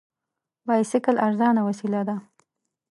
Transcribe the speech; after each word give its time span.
بایسکل 0.67 1.15
ارزانه 1.27 1.61
وسیله 1.67 2.01
ده. 2.07 2.15